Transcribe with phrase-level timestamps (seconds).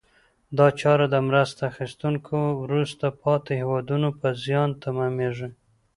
[0.57, 5.49] دا چاره د مرسته اخیستونکو وروسته پاتې هېوادونو په زیان تمامیږي.